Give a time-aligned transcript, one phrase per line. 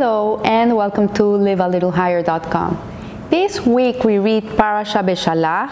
[0.00, 3.28] Hello and welcome to livealittlehigher.com.
[3.28, 5.70] This week we read Parasha Beshalach,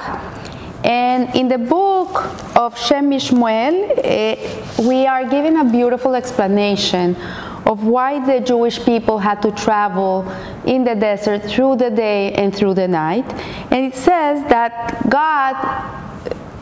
[0.84, 7.16] and in the book of Shem Mishmuel, uh, we are given a beautiful explanation
[7.64, 10.30] of why the Jewish people had to travel
[10.66, 13.24] in the desert through the day and through the night.
[13.72, 15.54] And it says that God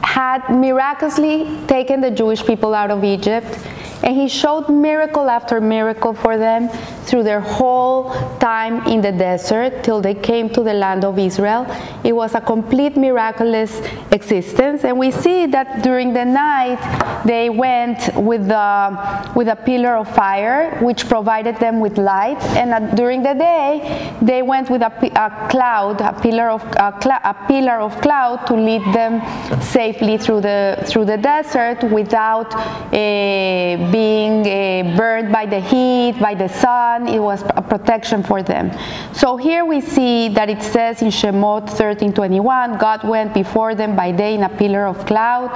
[0.03, 3.59] had miraculously taken the Jewish people out of Egypt
[4.03, 6.69] and he showed miracle after miracle for them
[7.07, 11.67] through their whole time in the desert till they came to the land of Israel.
[12.05, 13.81] It was a complete miraculous
[14.11, 14.85] existence.
[14.85, 16.81] And we see that during the night
[17.25, 22.43] they went with, the, with a pillar of fire which provided them with light.
[22.57, 27.21] And during the day they went with a, a cloud, a pillar, of, a, cl-
[27.23, 29.23] a pillar of cloud to lead them
[29.63, 36.35] safely through the, through the desert without uh, being uh, burned by the heat, by
[36.35, 37.09] the sun.
[37.09, 38.71] It was a protection for them.
[39.13, 44.13] So here we see that it says in Shemot 13:21, God went before them by
[44.13, 45.51] day in a pillar of cloud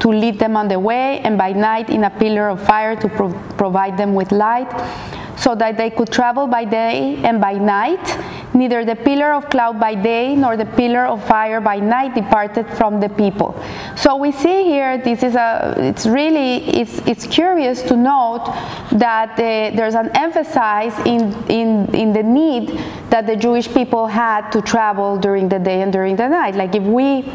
[0.00, 3.08] to lead them on the way, and by night in a pillar of fire to
[3.08, 4.68] pro- provide them with light
[5.38, 8.04] so that they could travel by day and by night.
[8.54, 12.66] Neither the pillar of cloud by day nor the pillar of fire by night departed
[12.70, 13.54] from the people.
[13.96, 18.46] So we see here, this is a, it's really, it's, it's curious to note
[18.92, 22.70] that uh, there's an emphasis in, in, in the need
[23.10, 26.54] that the Jewish people had to travel during the day and during the night.
[26.54, 27.30] Like if we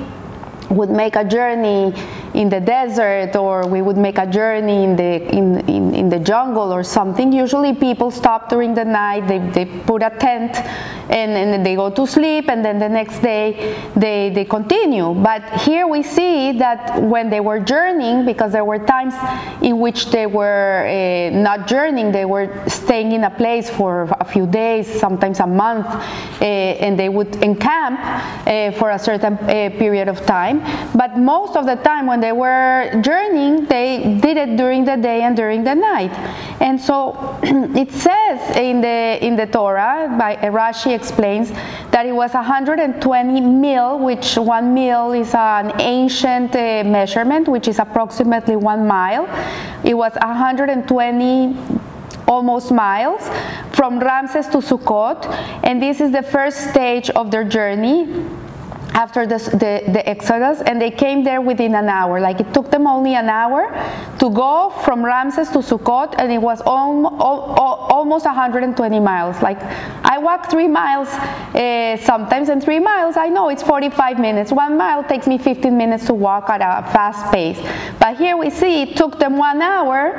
[0.70, 1.94] would make a journey
[2.34, 6.20] in the desert or we would make a journey in the in, in, in, the
[6.20, 7.32] jungle or something.
[7.32, 10.58] Usually people stop during the night they, they put a tent
[11.10, 15.14] and, and they go to sleep and then the next day they, they continue.
[15.14, 19.14] But here we see that when they were journeying because there were times
[19.62, 24.26] in which they were uh, not journeying they were staying in a place for a
[24.26, 28.00] few days sometimes a month uh, and they would encamp
[28.48, 30.53] uh, for a certain period of time
[30.96, 35.22] but most of the time when they were journeying, they did it during the day
[35.22, 36.12] and during the night.
[36.62, 41.52] And so it says in the in the Torah, by Rashi explains
[41.92, 47.80] that it was 120 mil, which one mil is an ancient uh, measurement, which is
[47.80, 49.26] approximately one mile.
[49.84, 51.56] It was 120
[52.28, 53.22] almost miles
[53.74, 55.26] from Ramses to Sukkot,
[55.64, 58.08] and this is the first stage of their journey
[58.94, 62.20] after the, the, the, Exodus, and they came there within an hour.
[62.20, 63.72] Like it took them only an hour
[64.20, 69.42] to go from Ramses to Sukkot, and it was al- al- almost 120 miles.
[69.42, 69.62] Like
[70.04, 74.52] I walk three miles uh, sometimes, and three miles I know it's 45 minutes.
[74.52, 77.60] One mile takes me 15 minutes to walk at a fast pace.
[78.00, 80.14] But here we see it took them one hour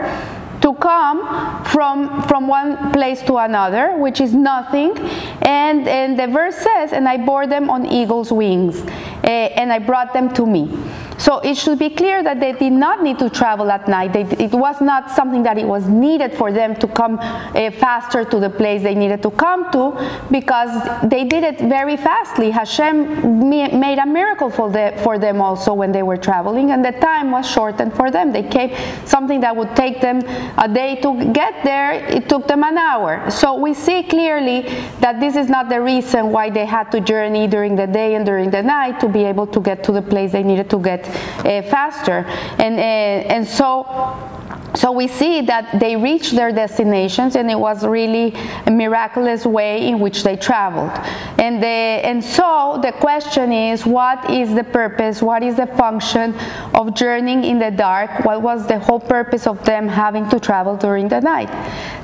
[0.64, 1.20] to come
[1.66, 4.96] from from one place to another, which is nothing.
[5.42, 9.26] And, and the verse says, and I bore them on eagle's wings, uh,
[9.60, 10.70] and I brought them to me.
[11.24, 14.12] So it should be clear that they did not need to travel at night.
[14.12, 18.26] They, it was not something that it was needed for them to come uh, faster
[18.26, 19.84] to the place they needed to come to
[20.30, 22.50] because they did it very fastly.
[22.50, 26.92] Hashem made a miracle for, the, for them also when they were traveling, and the
[26.92, 28.30] time was shortened for them.
[28.30, 30.18] They came something that would take them
[30.58, 33.30] a day to get there, it took them an hour.
[33.30, 34.60] So we see clearly
[35.00, 38.26] that this is not the reason why they had to journey during the day and
[38.26, 41.13] during the night to be able to get to the place they needed to get
[41.62, 42.24] faster.
[42.58, 43.84] And, uh, and so
[44.76, 48.34] so we see that they reached their destinations and it was really
[48.66, 50.90] a miraculous way in which they traveled.
[51.38, 55.22] And, and so the question is what is the purpose?
[55.22, 56.34] What is the function
[56.74, 58.24] of journeying in the dark?
[58.24, 61.50] What was the whole purpose of them having to travel during the night?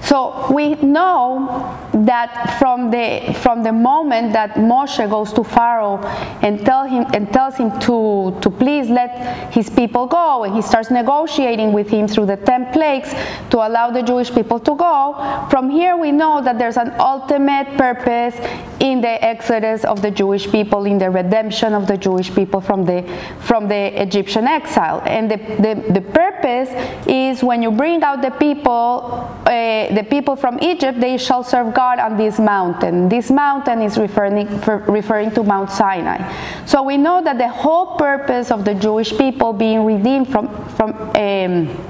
[0.02, 5.98] So we know that from the from the moment that Moshe goes to Pharaoh
[6.42, 10.62] and tell him and tells him to to please let his people go and he
[10.62, 13.12] starts negotiating with him through the temple plagues
[13.50, 15.46] to allow the Jewish people to go.
[15.50, 18.36] From here, we know that there's an ultimate purpose
[18.80, 22.84] in the exodus of the Jewish people, in the redemption of the Jewish people from
[22.84, 23.02] the
[23.40, 25.02] from the Egyptian exile.
[25.06, 26.70] And the, the, the purpose
[27.06, 31.74] is when you bring out the people, uh, the people from Egypt, they shall serve
[31.74, 33.08] God on this mountain.
[33.08, 34.48] This mountain is referring
[34.86, 36.18] referring to Mount Sinai.
[36.66, 40.92] So we know that the whole purpose of the Jewish people being redeemed from from
[41.16, 41.89] um,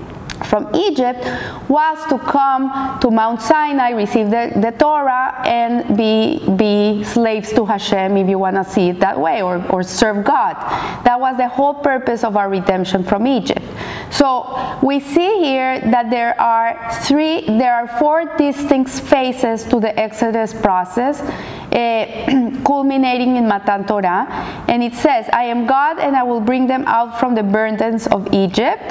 [0.50, 1.24] from Egypt
[1.68, 7.64] was to come to Mount Sinai, receive the, the Torah, and be, be slaves to
[7.64, 10.56] Hashem, if you want to see it that way, or, or serve God.
[11.04, 13.62] That was the whole purpose of our redemption from Egypt.
[14.10, 19.98] So we see here that there are three, there are four distinct phases to the
[19.98, 24.26] Exodus process, uh, culminating in Matan Torah.
[24.66, 28.08] And it says, I am God and I will bring them out from the burdens
[28.08, 28.82] of Egypt.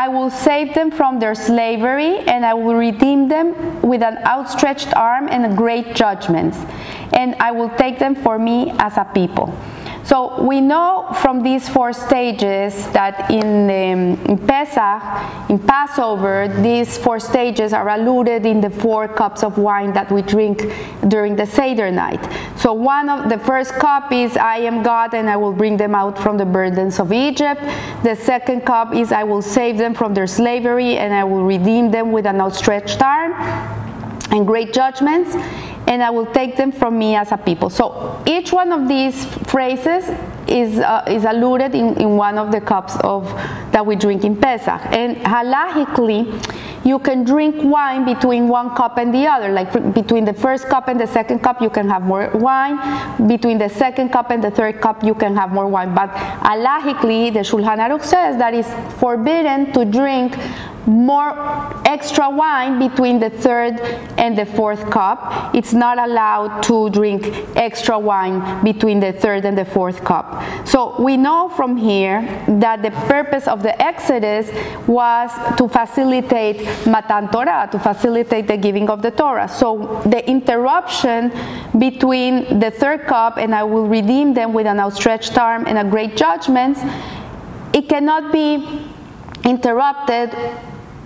[0.00, 4.96] I will save them from their slavery and I will redeem them with an outstretched
[4.96, 6.56] arm and great judgments.
[7.12, 9.54] And I will take them for me as a people.
[10.04, 16.96] So we know from these four stages that in, um, in Pesach, in Passover, these
[16.96, 20.72] four stages are alluded in the four cups of wine that we drink
[21.08, 22.20] during the Seder night.
[22.56, 25.94] So one of the first cup is I am God and I will bring them
[25.94, 27.60] out from the burdens of Egypt.
[28.02, 31.90] The second cup is I will save them from their slavery and I will redeem
[31.90, 33.32] them with an outstretched arm
[34.32, 35.36] and great judgments
[35.86, 37.70] and I will take them from me as a people.
[37.70, 40.08] So each one of these phrases
[40.46, 43.24] is, uh, is alluded in, in one of the cups of
[43.72, 44.80] that we drink in Pesach.
[44.86, 46.26] And halachically,
[46.84, 49.50] you can drink wine between one cup and the other.
[49.50, 52.78] Like between the first cup and the second cup, you can have more wine.
[53.28, 55.94] Between the second cup and the third cup, you can have more wine.
[55.94, 60.36] But halachically, the Shulchan Aruch says that it's forbidden to drink
[60.86, 61.34] more
[61.86, 63.78] extra wine between the third
[64.18, 65.54] and the fourth cup.
[65.54, 70.42] It's not allowed to drink extra wine between the third and the fourth cup.
[70.66, 74.50] So we know from here that the purpose of the Exodus
[74.86, 79.48] was to facilitate Matan Torah, to facilitate the giving of the Torah.
[79.48, 81.32] So the interruption
[81.78, 85.84] between the third cup and I will redeem them with an outstretched arm and a
[85.84, 86.78] great judgment,
[87.72, 88.86] it cannot be
[89.44, 90.30] interrupted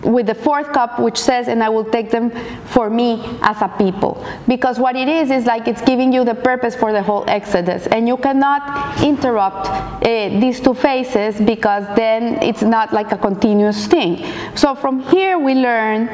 [0.04, 2.30] with the fourth cup which says and i will take them
[2.66, 4.24] for me as a people.
[4.48, 7.86] Because what it is is like it's giving you the purpose for the whole exodus.
[7.88, 10.00] And you cannot interrupt uh,
[10.42, 14.24] these two phases because then it's not like a continuous thing.
[14.54, 16.06] So from here we learn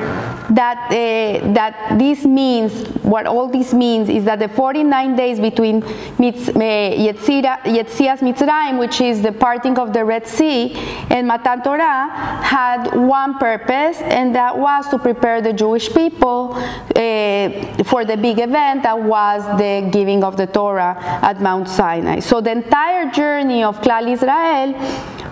[0.54, 5.82] that uh, that this means what all this means is that the 49 days between
[6.22, 10.74] Mitz, uh, Yetzias Mitzrayim which is the parting of the Red Sea
[11.10, 12.08] and Matan Torah
[12.42, 18.38] had one purpose and that was to prepare the Jewish people uh, for the big
[18.38, 22.20] event that was the giving of the Torah at Mount Sinai.
[22.20, 24.74] So the entire journey of Klal Israel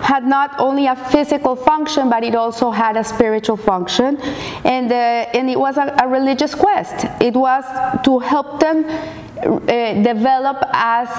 [0.01, 4.17] had not only a physical function, but it also had a spiritual function,
[4.63, 7.05] and uh, and it was a, a, religious quest.
[7.21, 7.65] It was
[8.03, 11.09] to help them uh, develop as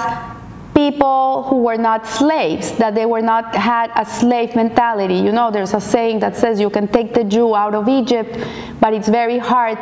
[0.81, 5.17] people who were not slaves, that they were not had a slave mentality.
[5.27, 8.31] You know, there's a saying that says you can take the Jew out of Egypt,
[8.79, 9.77] but it's very hard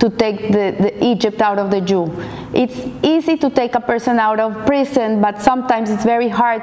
[0.00, 2.04] to take the, the Egypt out of the Jew.
[2.62, 6.62] It's easy to take a person out of prison, but sometimes it's very hard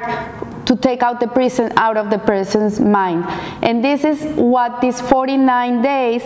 [0.65, 3.23] to take out the prison out of the person's mind.
[3.61, 6.23] And this is what these 49 days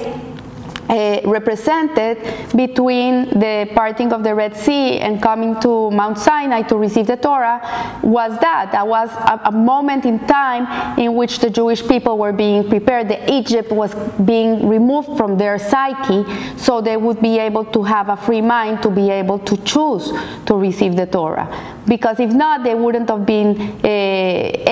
[0.90, 2.18] uh, represented
[2.56, 7.16] between the parting of the Red Sea and coming to Mount Sinai to receive the
[7.16, 7.60] Torah
[8.04, 8.72] was that.
[8.72, 13.08] That was a, a, moment in time in which the Jewish people were being prepared.
[13.08, 13.94] The Egypt was
[14.26, 16.26] being removed from their psyche
[16.58, 20.12] so they would be able to have a free mind to be able to choose
[20.46, 21.78] to receive the Torah.
[21.90, 23.88] Because if not, they wouldn't have been uh,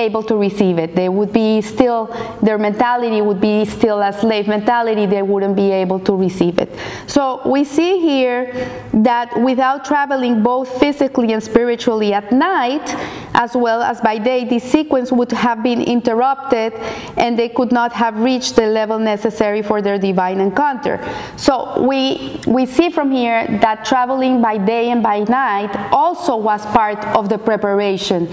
[0.06, 0.94] able to receive it.
[0.94, 2.06] They would be still,
[2.42, 5.04] their mentality would be still a slave mentality.
[5.06, 6.70] They wouldn't be able to receive it.
[7.08, 8.52] So we see here
[8.94, 12.86] that without traveling both physically and spiritually at night,
[13.34, 16.72] as well as by day, this sequence would have been interrupted
[17.16, 20.98] and they could not have reached the level necessary for their divine encounter.
[21.36, 26.64] So we, we see from here that traveling by day and by night also was
[26.66, 28.28] part of the preparation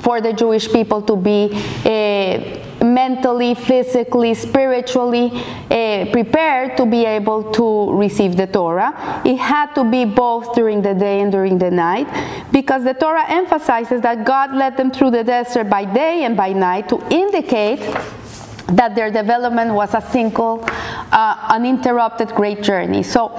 [0.00, 1.50] for the Jewish people to be
[1.84, 9.22] uh, mentally, physically, spiritually uh, prepared to be able to receive the Torah.
[9.24, 12.06] It had to be both during the day and during the night
[12.52, 16.52] because the Torah emphasizes that God led them through the desert by day and by
[16.52, 17.80] night to indicate
[18.68, 23.02] that their development was a single, uh, uninterrupted great journey.
[23.02, 23.36] So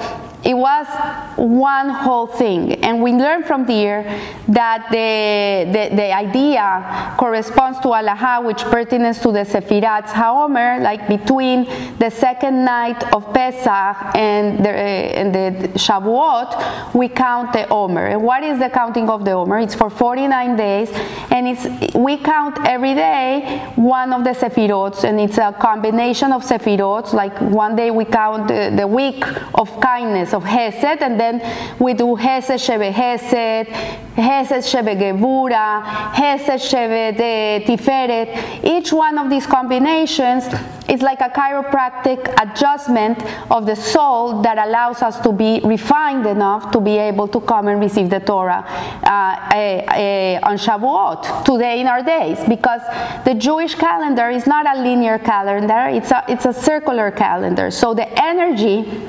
[0.47, 0.87] it was
[1.35, 2.75] one whole thing.
[2.83, 4.03] And we learn from there
[4.47, 11.07] that the, the, the idea corresponds to Alaha, which pertains to the Sefirat HaOmer, like
[11.07, 11.65] between
[11.97, 18.05] the second night of Pesach and the, uh, and the Shavuot, we count the Omer.
[18.05, 19.59] And what is the counting of the Omer?
[19.59, 20.89] It's for 49 days,
[21.31, 26.43] and it's we count every day one of the Sefirot, and it's a combination of
[26.43, 27.13] Sefirot.
[27.13, 29.23] Like one day we count the, the week
[29.55, 31.41] of kindness, of Hesed, and then
[31.79, 33.67] we do Hesed Shebe Hesed,
[34.15, 35.83] Hesed Shebe Gevura,
[36.13, 38.63] Hesed Shebe Tiferet.
[38.63, 40.45] Each one of these combinations
[40.89, 43.21] is like a chiropractic adjustment
[43.51, 47.67] of the soul that allows us to be refined enough to be able to come
[47.67, 48.63] and receive the Torah
[49.03, 52.81] uh, uh, uh, on Shavuot, today in our days, because
[53.25, 57.71] the Jewish calendar is not a linear calendar, it's a, it's a circular calendar.
[57.71, 59.07] So the energy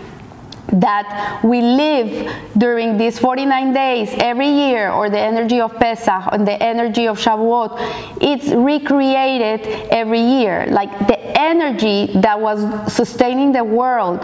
[0.73, 6.47] that we live during these 49 days every year, or the energy of Pesach and
[6.47, 7.77] the energy of Shavuot,
[8.21, 10.67] it's recreated every year.
[10.67, 14.21] Like the energy that was sustaining the world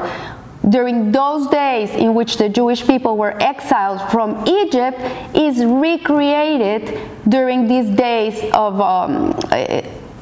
[0.68, 4.98] during those days in which the Jewish people were exiled from Egypt
[5.34, 8.80] is recreated during these days of.
[8.80, 9.38] Um,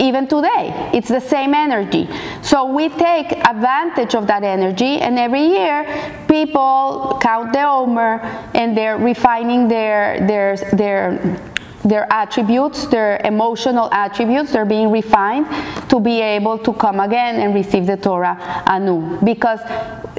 [0.02, 0.90] even today.
[0.92, 2.08] It's the same energy.
[2.42, 5.86] So we take advantage of that energy, and every year
[6.28, 8.20] people count the Omer
[8.54, 11.40] and they're refining their their their
[11.84, 15.46] their attributes, their emotional attributes, they're being refined
[15.90, 19.18] to be able to come again and receive the Torah anew.
[19.24, 19.60] Because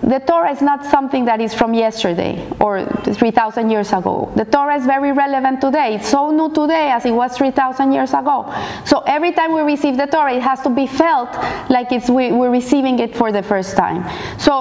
[0.01, 4.31] the Torah is not something that is from yesterday or 3,000 years ago.
[4.35, 5.95] The Torah is very relevant today.
[5.95, 8.53] It's so new today as it was 3,000 years ago.
[8.85, 11.31] So every time we receive the Torah, it has to be felt
[11.69, 14.01] like it's we, are receiving it for the first time.
[14.39, 14.53] So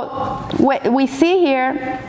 [0.91, 2.01] we see here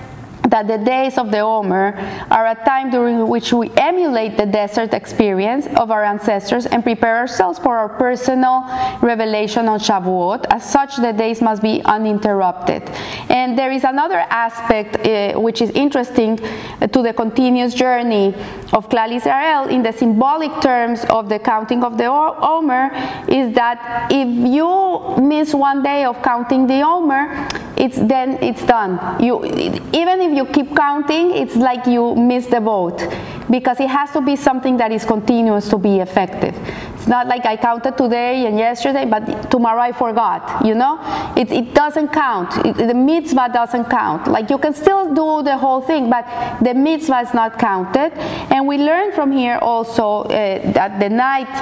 [0.53, 1.87] that the days of the Omer
[2.29, 7.17] are a time during which we emulate the desert experience of our ancestors and prepare
[7.17, 8.61] ourselves for our personal
[9.01, 10.45] revelation on Shavuot.
[10.49, 12.83] As such, the days must be uninterrupted.
[13.29, 18.35] And there is another aspect uh, which is interesting to the continuous journey
[18.73, 22.91] of Klal Israel in the symbolic terms of the counting of the Omer
[23.27, 28.99] is that if you miss one day of counting the Omer, it's then it's done.
[29.23, 33.01] You even if you keep counting, it's like you miss the boat
[33.53, 36.55] because it has to be something that is continuous to be effective.
[36.95, 40.65] It's not like I counted today and yesterday, but tomorrow I forgot.
[40.65, 40.97] You know,
[41.37, 42.49] it, it doesn't count.
[42.65, 44.25] It, the mitzvah doesn't count.
[44.27, 46.25] Like you can still do the whole thing, but
[46.63, 48.13] the mitzvah is not counted.
[48.51, 51.53] And we learn from here also uh, that the night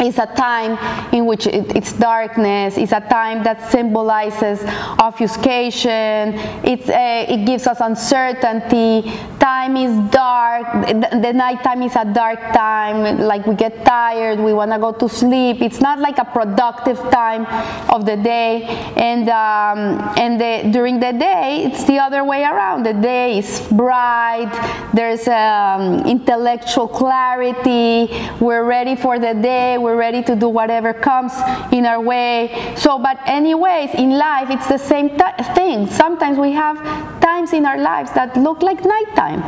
[0.00, 0.78] it's a time
[1.12, 2.76] in which it, it's darkness.
[2.76, 4.62] It's a time that symbolizes
[4.98, 6.34] obfuscation.
[6.64, 9.10] It's a, it gives us uncertainty.
[9.40, 10.66] Time is dark.
[10.86, 13.18] The, the night time is a dark time.
[13.18, 14.38] Like we get tired.
[14.38, 15.62] We want to go to sleep.
[15.62, 17.46] It's not like a productive time
[17.90, 18.64] of the day.
[18.96, 22.84] And um, and the, during the day, it's the other way around.
[22.84, 24.50] The day is bright.
[24.94, 28.08] There's um, intellectual clarity.
[28.40, 29.78] We're ready for the day.
[29.78, 31.32] We're we're ready to do whatever comes
[31.72, 32.74] in our way.
[32.76, 35.16] So, but anyways, in life, it's the same
[35.54, 35.86] thing.
[35.86, 36.76] Sometimes we have
[37.20, 39.42] times in our lives that look like nighttime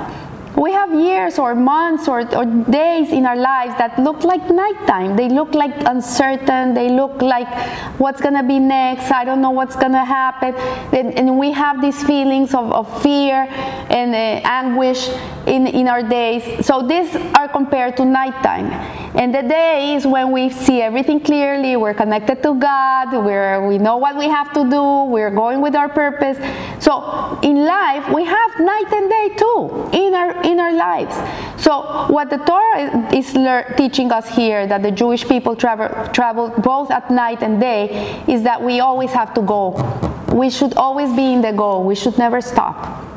[0.60, 5.16] we have years or months or, or, days in our lives that look like nighttime.
[5.16, 6.74] They look like uncertain.
[6.74, 7.48] They look like
[7.98, 9.10] what's going to be next.
[9.10, 10.54] I don't know what's going to happen.
[10.94, 13.46] And, and, we have these feelings of, of fear
[13.88, 15.08] and uh, anguish
[15.46, 16.66] in, in our days.
[16.66, 18.70] So these are compared to nighttime.
[19.16, 21.76] And the day is when we see everything clearly.
[21.76, 23.12] We're connected to God.
[23.12, 25.04] We're, we know what we have to do.
[25.04, 26.36] We're going with our purpose.
[26.84, 31.14] So in life, we have night and day too in our in our lives.
[31.62, 33.32] So what the Torah is
[33.76, 38.42] teaching us here, that the Jewish people travel, travel both at night and day, is
[38.42, 39.74] that we always have to go.
[40.32, 41.80] We should always be in the go.
[41.80, 43.09] We should never stop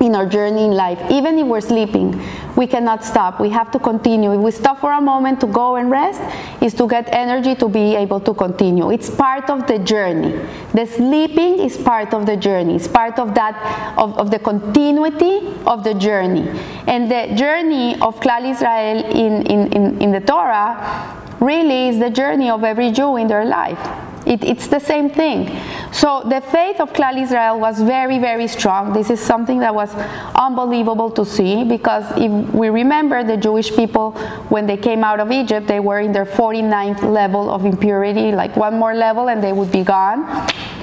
[0.00, 0.98] in our journey in life.
[1.10, 2.20] Even if we're sleeping,
[2.56, 3.40] we cannot stop.
[3.40, 4.32] We have to continue.
[4.32, 6.20] If we stop for a moment to go and rest,
[6.62, 8.90] is to get energy to be able to continue.
[8.90, 10.32] It's part of the journey.
[10.74, 12.76] The sleeping is part of the journey.
[12.76, 13.54] It's part of that
[13.96, 16.48] of, of the continuity of the journey.
[16.86, 22.10] And the journey of Klal Israel in, in, in, in the Torah really is the
[22.10, 23.80] journey of every Jew in their life.
[24.26, 25.48] It, it's the same thing.
[25.92, 28.92] So the faith of Klal Israel was very, very strong.
[28.94, 29.94] This is something that was
[30.34, 34.12] unbelievable to see because if we remember the Jewish people,
[34.48, 38.56] when they came out of Egypt, they were in their 49th level of impurity, like
[38.56, 40.24] one more level and they would be gone.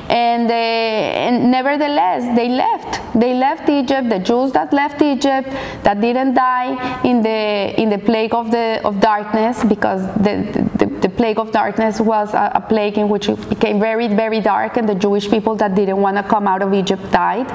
[0.09, 3.13] And, they, and nevertheless, they left.
[3.13, 4.09] They left Egypt.
[4.09, 5.49] The Jews that left Egypt,
[5.83, 10.67] that didn't die in the in the plague of the of darkness, because the,
[11.01, 14.77] the, plague of darkness was a, a plague in which it became very very dark,
[14.77, 17.48] and the Jewish people that didn't want to come out of Egypt died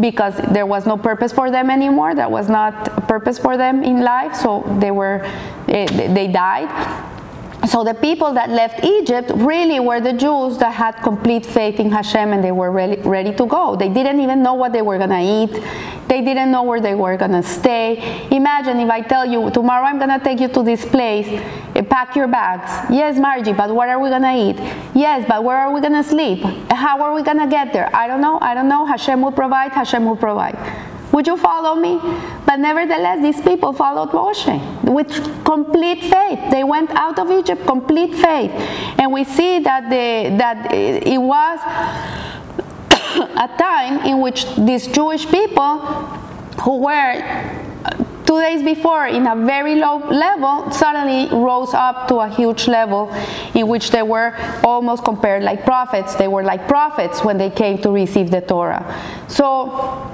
[0.00, 2.14] because there was no purpose for them anymore.
[2.14, 5.22] That was not a purpose for them in life, so they were
[5.68, 6.70] eh, they, they died
[7.68, 11.90] so the people that left Egypt really were the Jews that had complete faith in
[11.90, 13.74] Hashem and they were ready, ready to go.
[13.76, 15.62] They didn't even know what they were going to eat.
[16.08, 18.28] They didn't know where they were going to stay.
[18.30, 21.26] Imagine if I tell you, tomorrow I'm going to take you to this place,
[21.88, 22.70] pack your bags.
[22.92, 24.56] Yes, Margie, but what are we going to eat?
[24.94, 26.42] Yes, but where are we going to sleep?
[26.70, 27.94] How are we going to get there?
[27.96, 28.38] I don't know.
[28.40, 28.84] I don't know.
[28.84, 29.72] Hashem will provide.
[29.72, 30.58] Hashem will provide.
[31.14, 32.00] Would you follow me?
[32.44, 35.08] But nevertheless, these people followed Moshe with
[35.44, 36.40] complete faith.
[36.50, 38.50] They went out of Egypt, complete faith.
[38.98, 41.60] And we see that, that it was
[43.46, 45.78] a time in which these Jewish people
[46.62, 47.62] who were
[48.26, 53.14] two days before in a very low level suddenly rose up to a huge level
[53.54, 56.16] in which they were almost compared like prophets.
[56.16, 58.82] They were like prophets when they came to receive the Torah.
[59.28, 60.10] So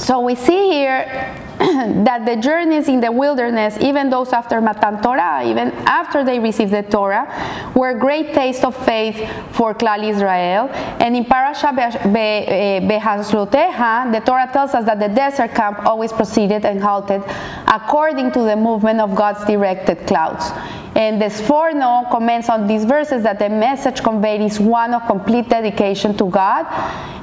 [0.00, 1.04] so we see here
[1.58, 6.72] that the journeys in the wilderness, even those after Matan Torah, even after they received
[6.72, 7.28] the Torah,
[7.76, 9.16] were great taste of faith
[9.52, 10.70] for Klal Israel.
[11.00, 16.64] And in Parasha eh, Beha'alotecha, the Torah tells us that the desert camp always proceeded
[16.64, 17.22] and halted
[17.66, 20.50] according to the movement of God's directed clouds.
[20.94, 25.48] And the Sforno comments on these verses that the message conveyed is one of complete
[25.48, 26.66] dedication to God.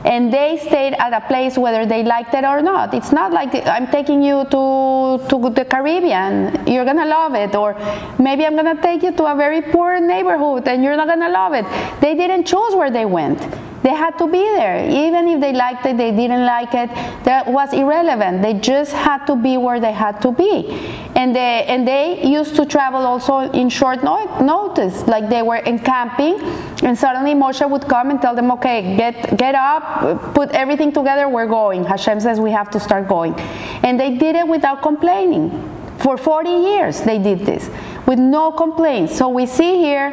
[0.05, 2.93] And they stayed at a place whether they liked it or not.
[2.93, 7.55] It's not like I'm taking you to, to the Caribbean, you're gonna love it.
[7.55, 7.75] Or
[8.19, 11.53] maybe I'm gonna take you to a very poor neighborhood and you're not gonna love
[11.53, 11.65] it.
[11.99, 13.41] They didn't choose where they went.
[13.83, 14.89] They had to be there.
[14.89, 16.89] Even if they liked it, they didn't like it,
[17.23, 18.41] that was irrelevant.
[18.41, 21.06] They just had to be where they had to be.
[21.17, 25.57] And they, and they used to travel also in short no- notice, like they were
[25.57, 26.39] encamping,
[26.83, 31.27] and suddenly Moshe would come and tell them, okay, get, get up, put everything together,
[31.27, 31.83] we're going.
[31.83, 33.33] Hashem says we have to start going.
[33.81, 35.49] And they did it without complaining.
[35.97, 37.67] For 40 years they did this
[38.05, 39.17] with no complaints.
[39.17, 40.11] So we see here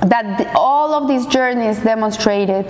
[0.00, 2.66] that all of these journeys demonstrated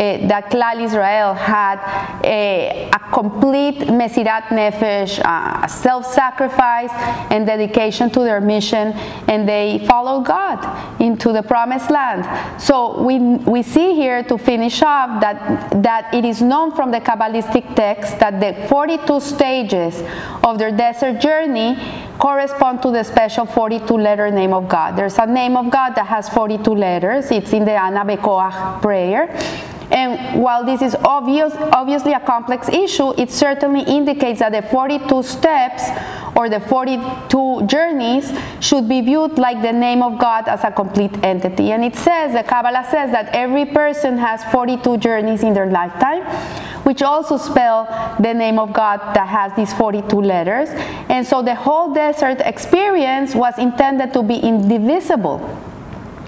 [0.00, 1.78] that Klal Israel had
[2.24, 6.90] a, a complete Mesirat Nefesh, uh, self-sacrifice
[7.30, 8.92] and dedication to their mission,
[9.28, 12.24] and they followed God into the promised land.
[12.60, 17.00] So we, we see here to finish off that, that it is known from the
[17.00, 20.02] Kabbalistic text that the 42 stages
[20.44, 21.76] of their desert journey
[22.18, 24.96] correspond to the special 42 letter name of God.
[24.96, 27.30] There's a name of God that has 42 letters.
[27.30, 29.28] It's in the Ana Bekoach prayer.
[29.90, 35.22] And while this is obvious, obviously a complex issue, it certainly indicates that the 42
[35.22, 35.90] steps
[36.36, 41.12] or the 42 journeys should be viewed like the name of God as a complete
[41.24, 41.72] entity.
[41.72, 46.22] And it says, the Kabbalah says that every person has 42 journeys in their lifetime,
[46.84, 47.84] which also spell
[48.20, 50.68] the name of God that has these 42 letters.
[51.08, 55.40] And so the whole desert experience was intended to be indivisible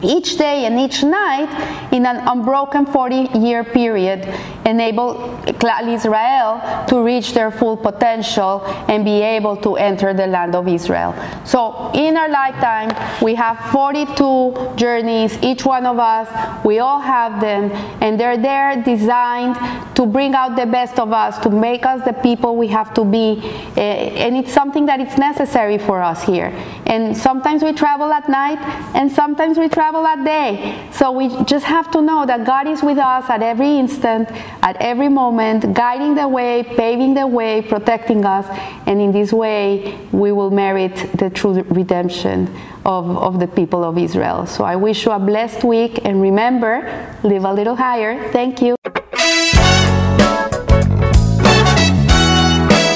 [0.02, 1.50] each day and each night
[1.92, 4.26] in an unbroken 40 year period
[4.66, 5.14] enable
[5.60, 10.68] Klal Israel to reach their full potential and be able to enter the land of
[10.68, 11.14] Israel.
[11.44, 12.90] So in our lifetime,
[13.22, 16.28] we have 42 journeys, each one of us,
[16.64, 19.56] we all have them, and they're there designed
[19.96, 23.04] to bring out the best of us, to make us the people we have to
[23.04, 23.40] be.
[23.76, 26.48] Eh, and it's something that it's necessary for us here.
[26.86, 28.58] And sometimes we travel at night,
[28.94, 30.88] and sometimes we travel travel that day.
[30.92, 34.28] So we just have to know that God is with us at every instant,
[34.62, 38.46] at every moment, guiding the way, paving the way, protecting us.
[38.86, 42.48] And in this way, we will merit the true redemption
[42.84, 44.46] of, of the people of Israel.
[44.46, 46.88] So I wish you a blessed week and remember,
[47.22, 48.30] live a little higher.
[48.32, 48.81] Thank you.